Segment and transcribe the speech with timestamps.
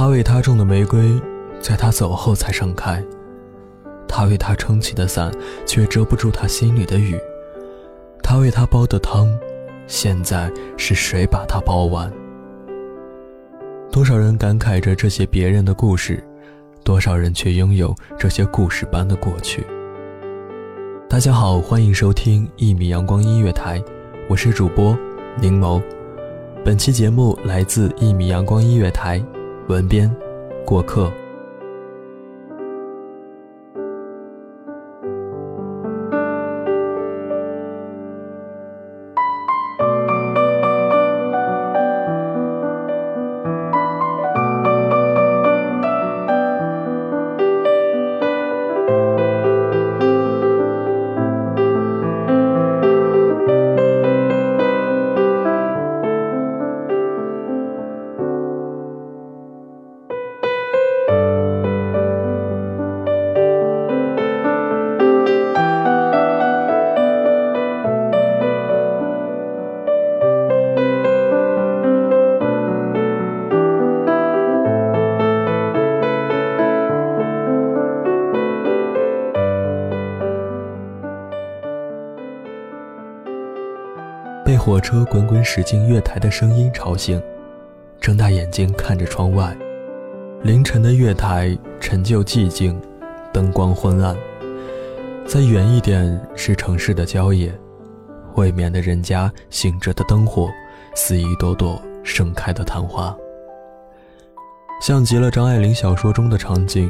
[0.00, 1.20] 他为她种的玫瑰，
[1.60, 3.04] 在他走后才盛开。
[4.08, 5.30] 他为她撑起的伞，
[5.66, 7.20] 却遮不住他心里的雨。
[8.22, 9.28] 他为她煲的汤，
[9.86, 12.10] 现在是谁把它煲完？
[13.92, 16.24] 多少人感慨着这些别人的故事，
[16.82, 19.66] 多少人却拥有这些故事般的过去。
[21.10, 23.84] 大家好，欢迎收听一米阳光音乐台，
[24.30, 24.96] 我是主播
[25.38, 25.78] 柠檬。
[26.64, 29.22] 本期节目来自一米阳光音乐台。
[29.70, 30.10] 文编，
[30.66, 31.12] 过客。
[84.70, 87.20] 火车滚滚驶进月台的声音吵醒，
[88.00, 89.52] 睁大眼睛看着窗外，
[90.44, 92.80] 凌晨的月台陈旧寂静，
[93.32, 94.16] 灯光昏暗。
[95.26, 97.52] 再远一点是城市的郊野，
[98.36, 100.48] 未眠的人家醒着的灯火，
[100.94, 103.12] 似一朵朵盛开的昙花，
[104.80, 106.88] 像极了张爱玲小说中的场景。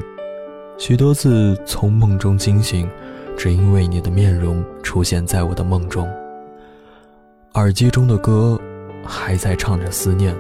[0.77, 2.87] 许多次从梦中惊醒，
[3.39, 6.07] 只因为你的面容出现在我的梦中。
[7.55, 8.57] 耳机中的歌，
[9.05, 10.37] 还在唱着思念。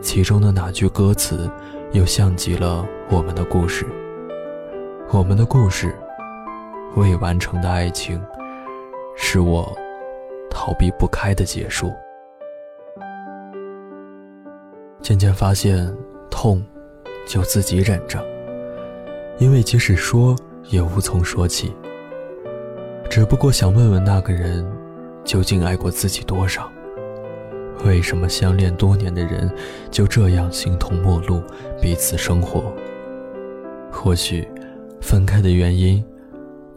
[0.00, 1.50] 其中的哪句歌词，
[1.90, 3.84] 又像极了我们的故事？
[5.10, 5.92] 我们的故事，
[6.94, 8.22] 未完成的爱情，
[9.16, 9.76] 是我
[10.48, 11.92] 逃避不开的结束。
[15.00, 15.92] 渐渐发现，
[16.30, 16.64] 痛，
[17.26, 18.24] 就自己忍着，
[19.38, 20.36] 因为即使说，
[20.70, 21.74] 也无从说起。
[23.10, 24.64] 只不过想问问那个人。
[25.26, 26.70] 究竟爱过自己多少？
[27.84, 29.52] 为什么相恋多年的人
[29.90, 31.42] 就这样形同陌路，
[31.82, 32.72] 彼此生活？
[33.90, 34.48] 或许，
[35.00, 36.02] 分开的原因，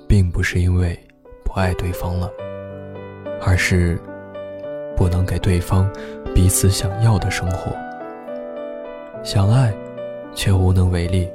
[0.07, 0.99] 并不是因为
[1.45, 2.29] 不爱对方了，
[3.41, 3.97] 而是
[4.97, 5.89] 不能给对方
[6.33, 7.71] 彼此想要的生活。
[9.23, 9.71] 想爱，
[10.33, 11.29] 却无能为力。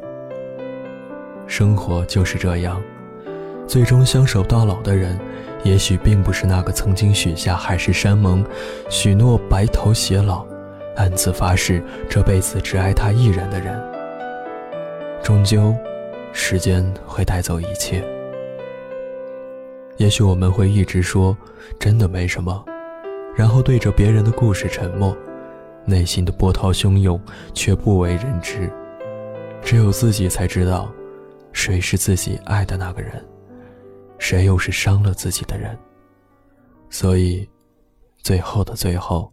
[1.46, 2.82] 生活就是这样，
[3.66, 5.18] 最终相守到老的人。
[5.62, 8.44] 也许并不是那个曾经许下海誓山盟、
[8.90, 10.46] 许诺白头偕老、
[10.94, 13.82] 暗自发誓这辈子只爱他一人的人。
[15.22, 15.74] 终究，
[16.34, 18.04] 时间会带走一切。
[19.96, 21.34] 也许我们会一直说
[21.78, 22.62] 真的没什么，
[23.34, 25.16] 然后对着别人的故事沉默，
[25.86, 27.18] 内心的波涛汹涌
[27.54, 28.70] 却不为人知。
[29.62, 30.92] 只有自己才知道，
[31.54, 33.12] 谁是自己爱的那个人。
[34.18, 35.78] 谁又是伤了自己的人？
[36.90, 37.48] 所以，
[38.22, 39.32] 最后的最后，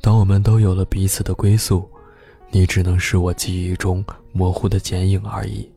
[0.00, 1.88] 当我们都有了彼此的归宿，
[2.50, 5.70] 你只能是我记忆中模糊的剪影而已。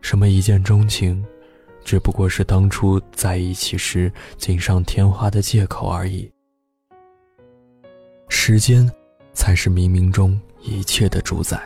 [0.00, 1.24] 什么一见钟情，
[1.84, 6.30] 只不过是当初在一起时锦上添花的借口而已。
[8.28, 8.90] 时间，
[9.32, 11.60] 才是冥冥中一切的主宰。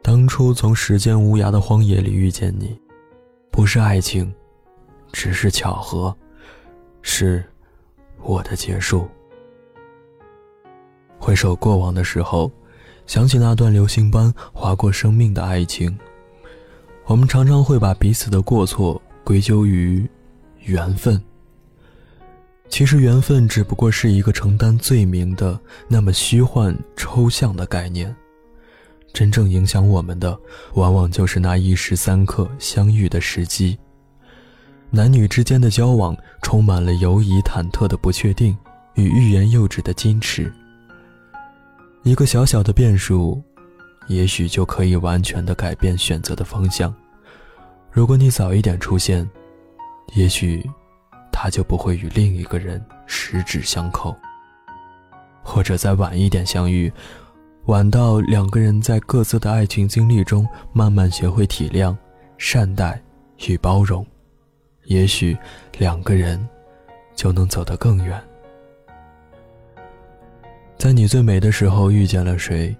[0.00, 2.76] 当初从时间无涯的荒野里遇见你，
[3.52, 4.34] 不是爱情，
[5.12, 6.16] 只是巧合，
[7.02, 7.44] 是
[8.22, 9.06] 我的结束。
[11.18, 12.50] 回首过往的时候，
[13.06, 15.96] 想起那段流星般划过生命的爱情，
[17.04, 20.08] 我们常常会把彼此的过错归咎于
[20.60, 21.22] 缘分。
[22.70, 28.16] 其实，缘分只不过是一个承担罪名的那么虚幻抽象的概念。
[29.12, 30.38] 真正影响我们的，
[30.74, 33.78] 往往就是那一时三刻相遇的时机。
[34.90, 38.56] 男女之间的交往，充满了犹疑、忐忑的不确定
[38.94, 40.52] 与欲言又止的矜持。
[42.02, 43.42] 一个小小的变数，
[44.08, 46.94] 也许就可以完全的改变选择的方向。
[47.90, 49.28] 如果你早一点出现，
[50.14, 50.68] 也许，
[51.30, 54.14] 他就不会与另一个人十指相扣。
[55.44, 56.92] 或者再晚一点相遇。
[57.66, 61.96] 晚到两个人在各自的爱情经历中慢慢学会体谅、
[62.36, 63.00] 善待
[63.46, 64.04] 与包容，
[64.86, 65.36] 也许
[65.78, 66.44] 两个人
[67.14, 68.20] 就能走得更远。
[70.76, 72.74] 在你最美的时候遇见了谁？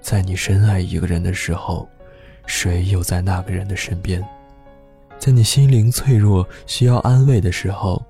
[0.00, 1.86] 在你深爱一个人的时候，
[2.46, 4.26] 谁又在那个人的身边？
[5.18, 8.02] 在你心灵脆弱需要安慰的时候，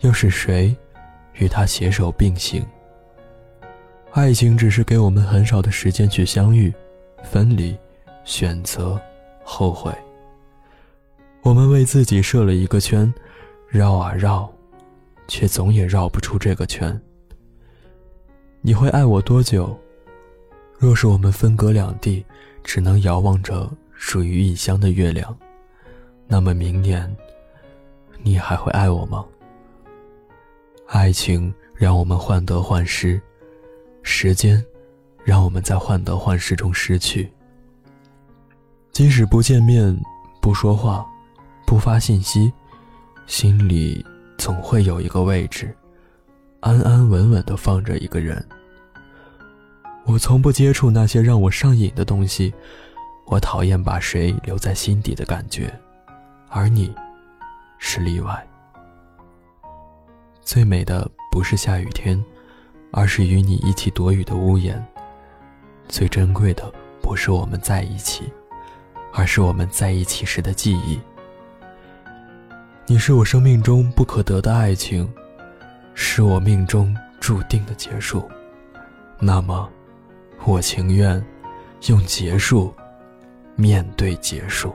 [0.00, 0.76] 又是谁
[1.36, 2.66] 与他携手并行？
[4.18, 6.74] 爱情只是给我们很少的时间去相遇、
[7.22, 7.78] 分离、
[8.24, 9.00] 选择、
[9.44, 9.94] 后悔。
[11.42, 13.14] 我们为自己设了一个圈，
[13.68, 14.52] 绕啊绕，
[15.28, 17.00] 却总也绕不出这个圈。
[18.60, 19.78] 你会爱我多久？
[20.76, 22.26] 若是我们分隔两地，
[22.64, 25.34] 只能遥望着属于异乡的月亮，
[26.26, 27.16] 那么明年，
[28.24, 29.24] 你还会爱我吗？
[30.88, 33.22] 爱情让我们患得患失。
[34.02, 34.64] 时间，
[35.24, 37.30] 让我们在患得患失中失去。
[38.90, 39.96] 即使不见面、
[40.40, 41.06] 不说话、
[41.66, 42.52] 不发信息，
[43.26, 44.04] 心里
[44.36, 45.72] 总会有一个位置，
[46.60, 48.44] 安安稳稳的放着一个人。
[50.04, 52.52] 我从不接触那些让我上瘾的东西，
[53.26, 55.72] 我讨厌把谁留在心底的感觉，
[56.48, 56.92] 而你，
[57.78, 58.44] 是例外。
[60.40, 62.24] 最美的不是下雨天。
[62.90, 64.84] 而是与你一起躲雨的屋檐。
[65.88, 68.30] 最珍贵的不是我们在一起，
[69.12, 71.00] 而是我们在一起时的记忆。
[72.86, 75.10] 你是我生命中不可得的爱情，
[75.94, 78.28] 是我命中注定的结束。
[79.18, 79.68] 那么，
[80.44, 81.22] 我情愿
[81.88, 82.72] 用结束
[83.56, 84.74] 面对结束。